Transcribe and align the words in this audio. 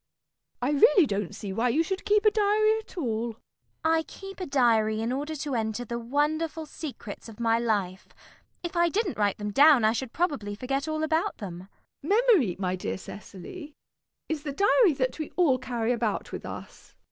I 0.63 0.71
really 0.71 1.05
don't 1.05 1.35
see 1.35 1.53
why 1.53 1.69
you 1.69 1.83
should 1.83 2.05
keep 2.05 2.25
a 2.25 2.31
diary 2.31 2.79
at 2.79 2.97
all. 2.97 3.33
CECILY. 3.33 3.43
I 3.83 4.03
keep 4.07 4.39
a 4.39 4.47
diary 4.47 4.99
in 4.99 5.11
order 5.11 5.35
to 5.35 5.53
enter 5.53 5.85
the 5.85 5.99
wonderful 5.99 6.65
secrets 6.65 7.29
of 7.29 7.39
my 7.39 7.59
life. 7.59 8.07
If 8.63 8.75
I 8.75 8.89
didn't 8.89 9.19
write 9.19 9.37
them 9.37 9.51
down, 9.51 9.83
I 9.83 9.93
should 9.93 10.11
probably 10.11 10.55
forget 10.55 10.87
all 10.87 11.03
about 11.03 11.37
them. 11.37 11.67
MISS 12.01 12.09
PRISM. 12.09 12.09
Memory, 12.33 12.55
my 12.57 12.75
dear 12.75 12.97
Cecily, 12.97 13.75
is 14.27 14.41
the 14.41 14.53
diary 14.53 14.93
that 14.93 15.19
we 15.19 15.29
all 15.35 15.59
carry 15.59 15.91
about 15.91 16.31
with 16.31 16.47
us. 16.47 16.95